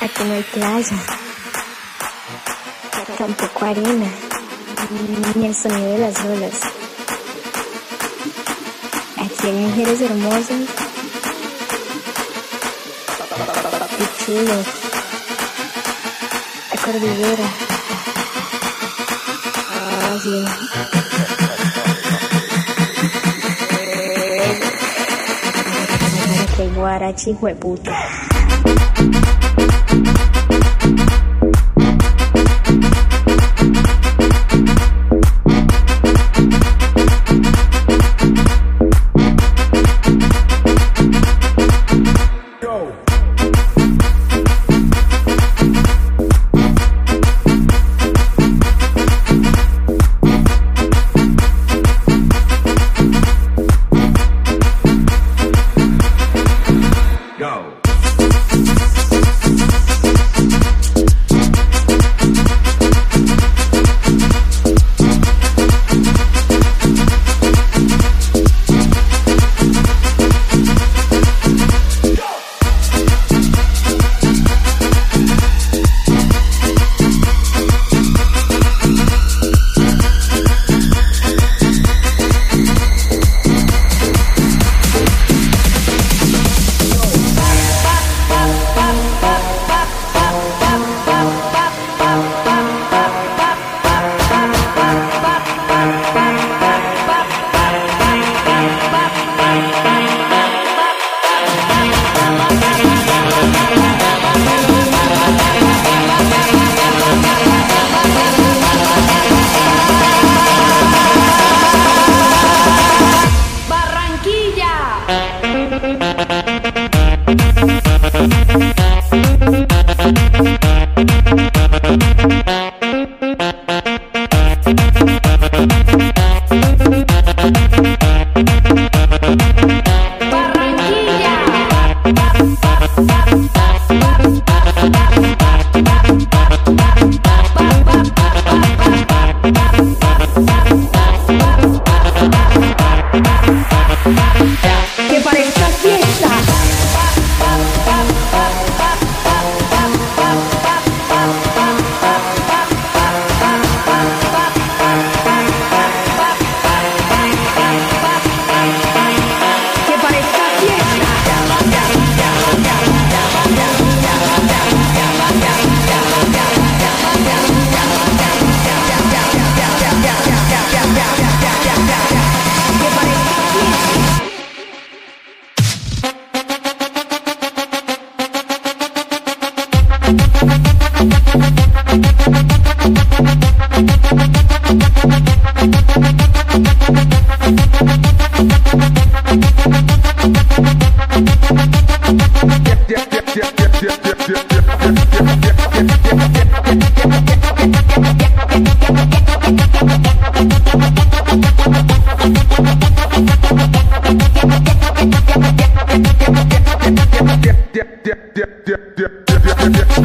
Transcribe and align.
Aqui 0.00 0.22
não 0.22 0.36
é 0.36 0.42
playa, 0.42 1.00
tampoco 3.18 3.64
arena, 3.64 4.06
ni 5.34 5.46
el 5.46 5.54
sonido 5.54 5.90
de 5.94 5.98
las 5.98 6.24
olas. 6.24 6.52
Aquí 9.22 9.46
hay 9.48 9.52
mujeres 9.54 10.00
hermosas 10.00 10.60
y 13.98 14.24
chulos. 14.24 14.66
La 16.74 16.80
cordillera. 16.84 17.48
Ah, 26.54 26.68
Guarati, 26.76 27.32
hueputa. 27.32 28.27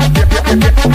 Yeah, 0.06 0.92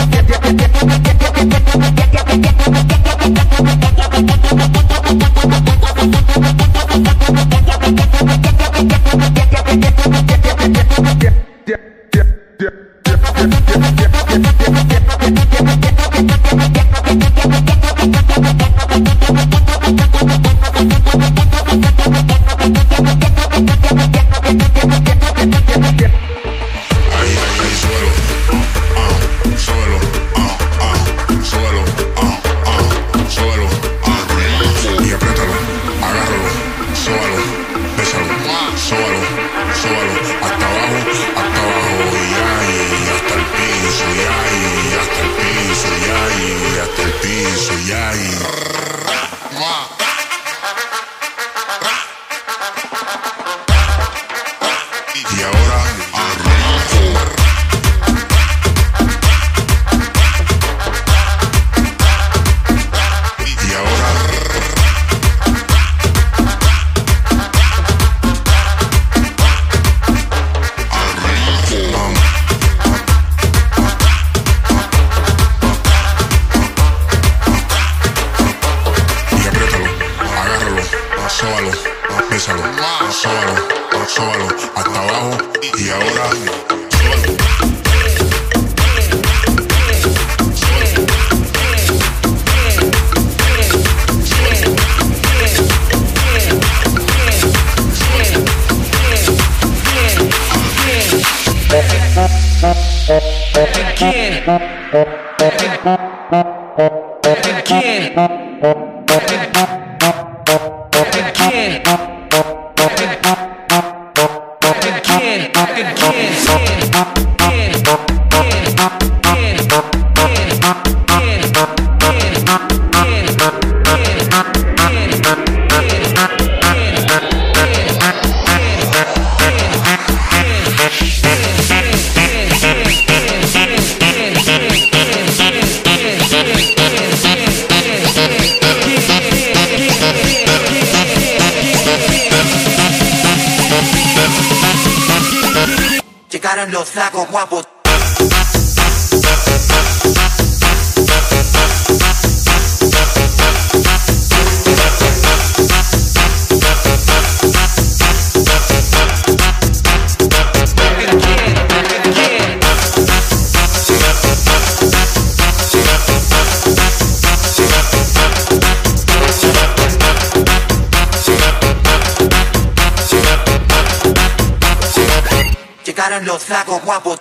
los 176.24 176.42
flacos 176.44 176.80
guapos. 176.84 177.20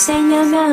Saya 0.00 0.40
nga 0.48 0.64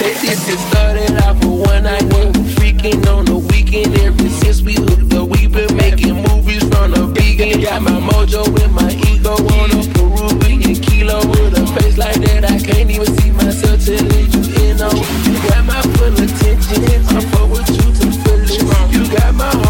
Say 0.00 0.14
this 0.24 0.48
is 0.48 0.58
started 0.70 1.14
off 1.28 1.36
with 1.44 1.66
one 1.68 1.82
night 1.82 2.02
work, 2.04 2.32
freaking 2.56 3.06
on 3.06 3.26
the 3.26 3.36
weekend. 3.52 3.92
Ever 4.00 4.30
since 4.40 4.62
we 4.62 4.72
hooked 4.72 5.12
up, 5.12 5.28
we 5.28 5.46
been 5.46 5.76
making 5.76 6.16
movies 6.24 6.64
from 6.72 6.92
the 6.96 7.04
beginning. 7.14 7.60
Got 7.60 7.82
my 7.82 8.00
mojo 8.08 8.48
with 8.48 8.72
my 8.72 8.88
ego 9.12 9.36
on 9.60 9.68
a 9.76 9.80
Peruvian 9.92 10.72
kilo 10.80 11.18
with 11.28 11.52
a 11.52 11.66
face 11.76 11.98
like 11.98 12.16
that. 12.16 12.48
I 12.50 12.56
can't 12.64 12.88
even 12.90 13.12
see 13.20 13.30
myself 13.30 13.76
tellin' 13.84 14.32
you 14.32 14.42
in 14.64 14.80
on. 14.80 14.96
You 14.96 15.34
got 15.50 15.66
my 15.68 15.82
full 15.92 16.16
attention. 16.16 16.80
I'm 17.12 17.20
forward 17.36 17.66
to 17.66 17.82
the 18.00 18.10
feelings. 18.24 18.96
You 18.96 19.16
got 19.18 19.34
my 19.34 19.44
heart. 19.52 19.69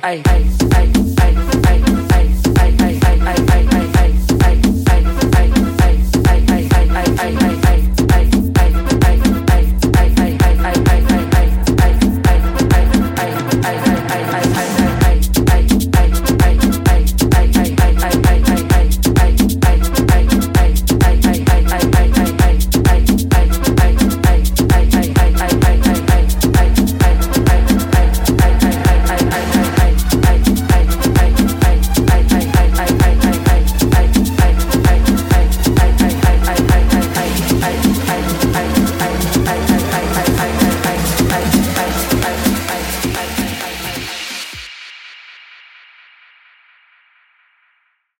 Hey. 0.00 0.22
ice, 0.26 0.62
ice. 0.74 0.81